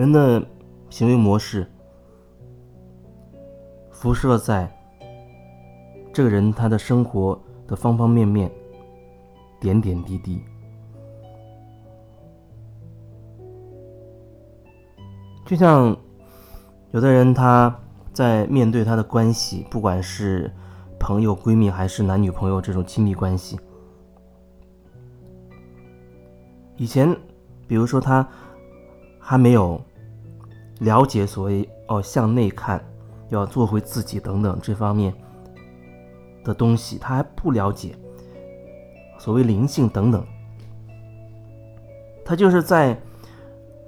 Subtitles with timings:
[0.00, 0.42] 人的
[0.88, 1.70] 行为模式
[3.90, 4.66] 辐射在
[6.10, 7.38] 这个人他的生活
[7.68, 8.50] 的方方面面、
[9.60, 10.42] 点点滴滴。
[15.44, 15.94] 就像
[16.92, 17.78] 有的人他
[18.10, 20.50] 在面对他的关系，不管是
[20.98, 23.60] 朋友、闺蜜还是男女朋友这种亲密关系，
[26.78, 27.14] 以前
[27.68, 28.26] 比如说他
[29.18, 29.78] 还没有
[30.80, 32.84] 了解所谓哦向内看，
[33.30, 35.14] 要做回自己等等这方面
[36.44, 37.94] 的东西，他还不了解
[39.18, 40.22] 所谓灵性等等，
[42.24, 43.00] 他就是在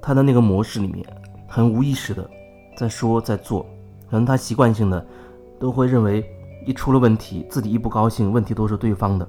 [0.00, 1.04] 他的那个模式里面。
[1.52, 2.30] 很无意识的
[2.76, 3.66] 在说在做，
[4.08, 5.04] 可能他习惯性的
[5.58, 6.24] 都会认为
[6.64, 9.28] 一出了问题，自己一不高兴，问题都是对方的，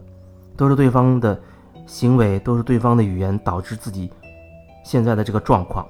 [0.55, 1.41] 都是对方的
[1.87, 4.11] 行为，都是对方的语言导致自己
[4.85, 5.83] 现在的这个状况，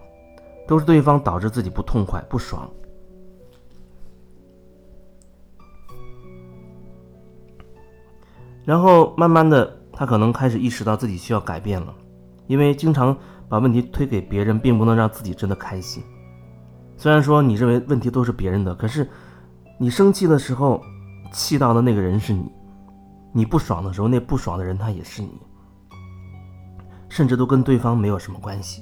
[0.71, 2.65] 都是对方导致自己不痛快不爽。
[8.63, 11.93] 然后慢慢的，他可能开始意识到自己需要改变了，
[12.47, 13.13] 因为经常
[13.49, 16.01] 把问题推给别人，并不能让自己真的开心。
[16.95, 19.05] 虽然说你认为问题都是别人的，可是
[19.77, 20.81] 你生气的时候，
[21.33, 22.45] 气到的那个人是你；
[23.33, 25.37] 你不爽的时候，那不爽的人他也是你，
[27.09, 28.81] 甚至都跟对方没有什么关系。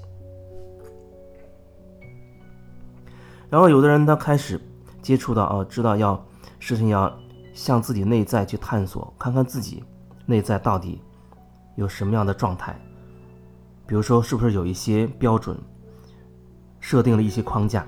[3.50, 4.60] 然后有的人他开始
[5.02, 6.24] 接触到哦，知道要
[6.60, 7.12] 事情要
[7.54, 9.84] 向自己内在去探索，看看自己
[10.26, 11.02] 内在到底
[11.76, 12.80] 有什么样的状态，
[13.88, 15.58] 比如说是不是有一些标准，
[16.80, 17.86] 设定了一些框架。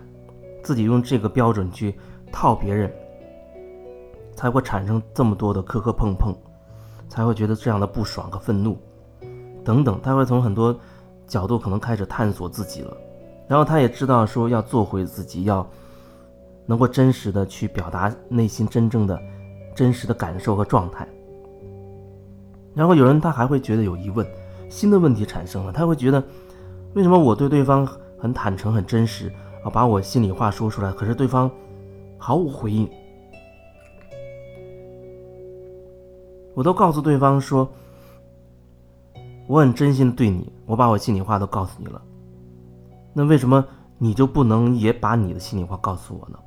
[0.64, 1.98] 自己用这个标准去
[2.32, 2.92] 套别人，
[4.36, 6.36] 才会产生这么多的磕磕碰碰，
[7.10, 8.78] 才会觉得这样的不爽和愤怒
[9.66, 10.00] 等等。
[10.04, 10.80] 他会从很多
[11.26, 12.96] 角度可能开始探索自己了，
[13.52, 15.70] 然后他也知道说要做回自己，要
[16.66, 19.22] 能够真实的去表达内心真正的
[19.76, 21.06] 真实的感受和状态。
[22.74, 24.26] 然后有人他还会觉得有疑问，
[24.70, 26.24] 新的问题产生了，他会觉得
[26.94, 27.86] 为什么我对对方
[28.18, 29.30] 很坦诚、很真实？
[29.66, 31.52] 啊，把我心里话说出来，可是对方
[32.18, 32.90] 毫无回应。
[36.54, 37.70] 我都告诉对方说，
[39.46, 42.02] 我很真心对你，我把我心里话都告诉你了。
[43.14, 43.66] 那为什么
[43.98, 46.38] 你就不能也把你的心里话告诉我呢？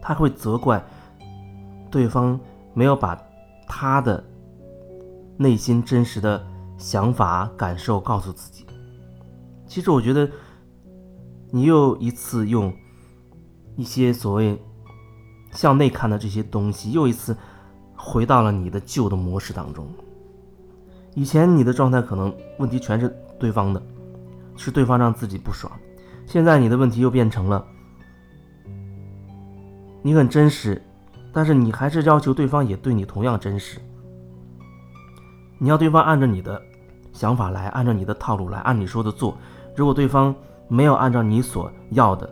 [0.00, 0.84] 他会责怪
[1.90, 2.38] 对方
[2.74, 3.20] 没有把
[3.66, 4.22] 他的
[5.36, 6.44] 内心真实的
[6.76, 8.66] 想法、感受告诉自己。
[9.66, 10.28] 其实我觉得。
[11.54, 12.72] 你又一次用
[13.76, 14.58] 一些所谓
[15.52, 17.36] 向内看的这些东西，又一次
[17.94, 19.86] 回到了你的旧的模式当中。
[21.14, 23.82] 以前你的状态可能问题全是对方的，
[24.56, 25.72] 是对方让自己不爽。
[26.26, 27.64] 现在你的问题又变成了
[30.02, 30.80] 你很真实，
[31.32, 33.78] 但是你还是要求对方也对你同样真实。
[35.58, 36.60] 你要对方按照你的
[37.12, 39.36] 想法来，按照你的套路来，按你说的做。
[39.76, 40.34] 如果对方，
[40.68, 42.28] 没有按照你所要的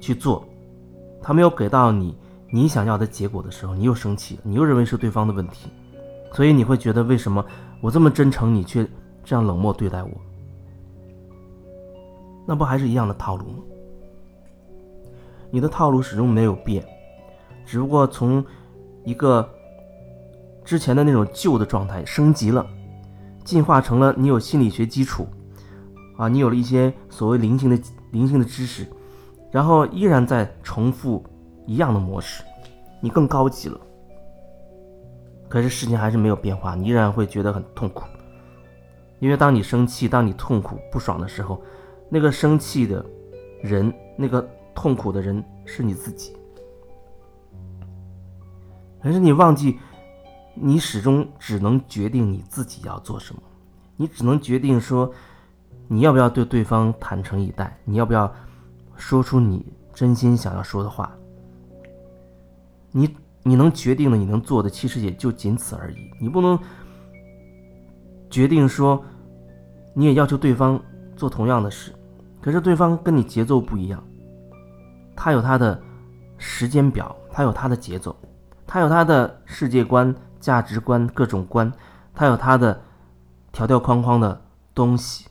[0.00, 0.46] 去做，
[1.20, 2.16] 他没有给到你
[2.50, 5.68] 你想要的结果的时候，你又生气，你又认为是对方的问题，
[6.32, 7.44] 所以你会觉得为什么
[7.82, 8.86] 我这么真诚，你却
[9.22, 10.10] 这样冷漠对待我？
[12.50, 13.58] 那不还是一样的套路吗？
[15.52, 16.84] 你的套路始终没有变，
[17.64, 18.44] 只不过从
[19.04, 19.48] 一个
[20.64, 22.66] 之前的那种旧的状态升级了，
[23.44, 25.28] 进化成了你有心理学基础。
[26.18, 28.84] 啊，你有了一些所谓灵性的灵性的知识，
[29.52, 31.24] 然后依然在重复
[31.68, 32.42] 一样的模式，
[33.00, 33.80] 你更高级了。
[35.48, 38.02] 可是事情还是没有变化，你依然会觉得很痛苦。
[39.20, 41.62] 因为当你生气、当你痛苦、不爽的时候，
[42.10, 43.02] 那个生气的
[43.62, 46.36] 人、那个痛苦的人是你自己。
[49.02, 49.78] 可是你忘记，
[50.54, 53.40] 你始终只能决定你自己要做什么，
[53.96, 55.10] 你只能决定说。
[55.92, 57.76] 你要不要对对方坦诚以待？
[57.84, 58.32] 你要不要
[58.94, 61.12] 说出你真心想要说的话？
[62.92, 65.96] 你你能决定的，你能做的，其实也就仅此而已。
[66.20, 66.56] 你不能
[68.30, 69.02] 决定说，
[69.96, 70.80] 你也要求对方
[71.16, 71.92] 做同样的事，
[72.40, 74.02] 可是对方跟你节奏不一样，
[75.14, 75.80] 他有他的
[76.38, 78.16] 时间表，他有他的节奏，
[78.66, 81.70] 他有他的世界观、价值观、各种观，
[82.14, 82.80] 他有他的
[83.52, 84.42] 条条框框的
[84.74, 85.26] 东西。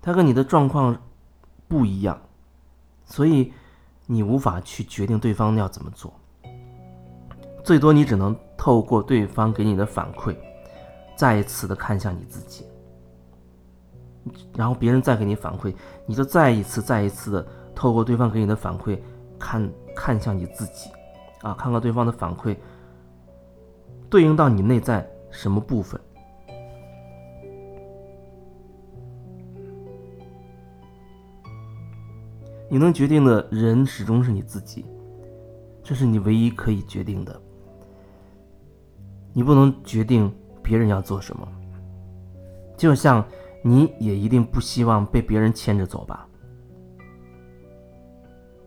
[0.00, 0.96] 他跟你的状况
[1.66, 2.20] 不一样，
[3.04, 3.52] 所以
[4.06, 6.12] 你无法去决定对方要怎么做。
[7.64, 10.36] 最多你只能透过对方给你的反馈，
[11.16, 12.64] 再一次的看向你自己。
[14.56, 15.74] 然后别人再给你反馈，
[16.06, 18.98] 你就再一次、再一次的透过对方给你的反馈，
[19.38, 20.90] 看看向你自己，
[21.42, 22.56] 啊，看看对方的反馈
[24.08, 26.00] 对应到你内在什么部分。
[32.68, 34.86] 你能决定的人始终是你自己，
[35.82, 37.38] 这是你唯一可以决定的。
[39.34, 40.32] 你不能决定
[40.62, 41.46] 别人要做什么，
[42.76, 43.22] 就像
[43.62, 46.26] 你也一定不希望被别人牵着走吧。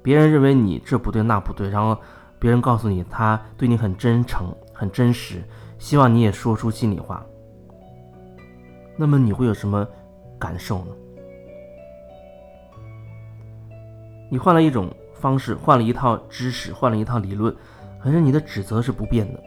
[0.01, 1.97] 别人认为你这不对那不对，然后
[2.39, 5.43] 别人告诉你他对你很真诚、很真实，
[5.77, 7.25] 希望你也说出心里话。
[8.97, 9.85] 那么你会有什么
[10.39, 10.91] 感受呢？
[14.31, 17.53] 你换了一种方式，换了一套知识，换了一套理论，
[17.99, 19.43] 可是你的指责是不变的，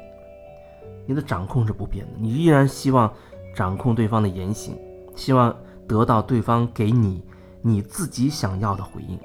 [1.06, 3.12] 你的掌控是不变的，你依然希望
[3.54, 4.76] 掌控对方的言行，
[5.18, 5.54] 希望
[5.88, 7.22] 得到对方给你
[7.60, 9.18] 你自己想要的回应。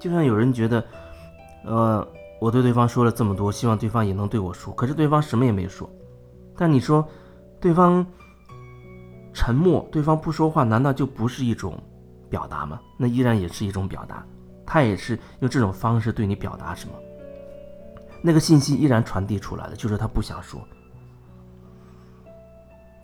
[0.00, 0.84] 就像有人觉得，
[1.64, 2.06] 呃，
[2.40, 5.90] 我对对方说了这么多，希望对方也能对我说，可是对方什么也没说。
[6.56, 7.04] 但你说，
[7.60, 8.06] 对方
[9.32, 11.76] 沉默，对方不说话，难道就不是一种
[12.30, 12.80] 表达吗？
[12.96, 14.24] 那依然也是一种表达。
[14.64, 16.94] 他也是用这种方式对你表达什么，
[18.22, 20.60] 那个信息依然传递出来了，就是他不想说。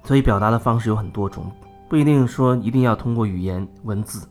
[0.05, 1.51] 所以表达的方式有很多种，
[1.91, 4.25] 不一定说一定要通过语言文字，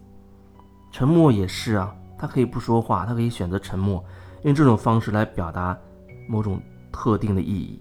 [0.91, 4.01] 沉默也是啊，他可以不说话，他可以选择沉默，
[4.44, 5.77] 用这种方式来表达
[6.29, 7.77] 某种特定的意义。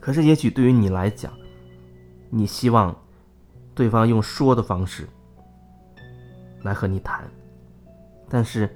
[0.00, 1.30] 可是也许对于你来讲，
[2.30, 2.96] 你希望
[3.74, 5.06] 对方用说的方式。
[6.62, 7.28] 来和你谈，
[8.28, 8.74] 但是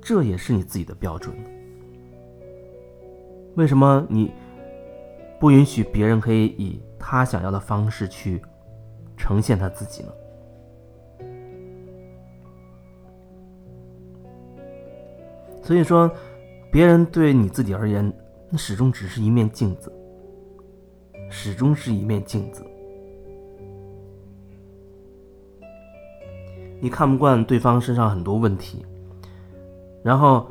[0.00, 1.36] 这也是你自己的标准。
[3.56, 4.32] 为什么你
[5.42, 8.40] 不允许别人可以以他想要的方式去
[9.16, 10.12] 呈现他自己呢？
[15.60, 16.08] 所以说，
[16.70, 18.16] 别人对你自己而言，
[18.50, 19.92] 那始终只是一面镜子，
[21.28, 22.64] 始终是一面镜子。
[26.80, 28.86] 你看不惯对方身上很多问题，
[30.04, 30.46] 然后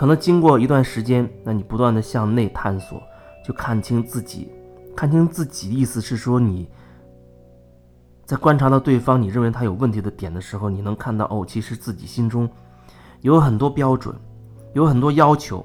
[0.00, 3.02] 可能经过一段时间，那你不断的向内探索，
[3.44, 4.50] 就看清自己，
[4.96, 6.66] 看清自己，意思是说你
[8.24, 12.48] 在观察到对方你认为他有问题的点的时候，你能看到哦，其实自己心中
[13.20, 14.16] 有很多标准，
[14.72, 15.62] 有很多要求，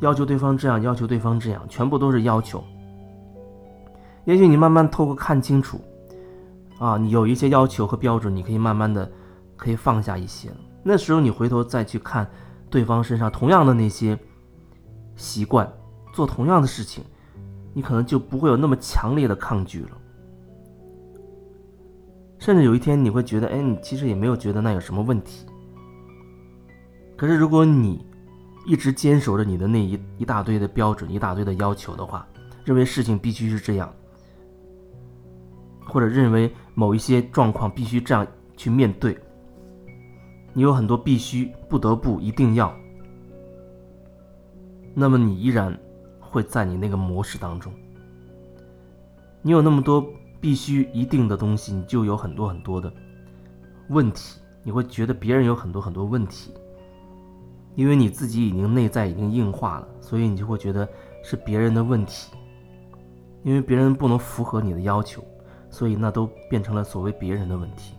[0.00, 2.64] 要求对方这样，要求对方这样，全部都是要求。
[4.24, 5.78] 也许你慢慢透过看清楚。
[6.78, 9.06] 啊，你有一些要求和标准，你可以慢慢的，
[9.54, 10.50] 可以放下一些。
[10.82, 12.26] 那时候你回头再去看
[12.70, 14.18] 对方身上同样的那些
[15.14, 15.70] 习惯，
[16.12, 17.04] 做同样的事情，
[17.72, 19.90] 你可能就不会有那么强烈的抗拒了。
[22.38, 25.46] 甚至有一天你会觉得，哎，你其实也没有觉得那有什么问题。
[27.16, 28.04] 可是如果你
[28.66, 32.26] 一直坚守着你的那一一大堆的标准、一大堆的要求的话，
[32.64, 33.92] 认为事情必须是这样。
[35.88, 38.26] 或者认为某一些状况必须这样
[38.56, 39.16] 去面对，
[40.56, 42.74] 你有很多必须、不得不、一定要，
[44.94, 45.78] 那么你依然
[46.18, 47.70] 会在你那个模式当中。
[49.42, 50.02] 你有那么多
[50.40, 52.90] 必须、一定的东西，你就有很多很多的
[53.90, 56.54] 问题，你会觉得别人有很多很多问题，
[57.74, 60.88] 因为你自己已经内在已经硬化了，所以你就会觉得
[61.22, 62.32] 是别人的问题，
[63.42, 65.22] 因为别人不能符合你的要求。
[65.68, 67.94] 所以那都变成了所谓别人的问题。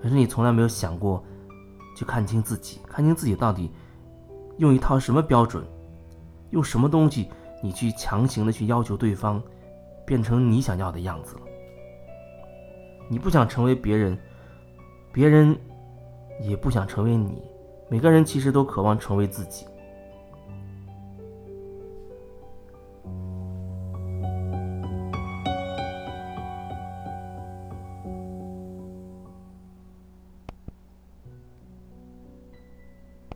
[0.00, 1.24] 可是你从来没有想过，
[1.96, 3.70] 去看清自己，看清自己到底
[4.58, 5.64] 用一套什么标准，
[6.50, 7.28] 用什么东西，
[7.62, 9.42] 你去强行的去要求对方
[10.06, 11.40] 变成你想要的样子了。
[13.08, 14.18] 你不想成为别人，
[15.12, 15.56] 别人
[16.42, 17.42] 也不想成为你。
[17.88, 19.64] 每个人其实都渴望成为自己。